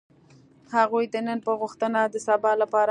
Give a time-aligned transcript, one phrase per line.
[0.75, 2.79] هغوی د نن په غوښتنه د سبا لپاره.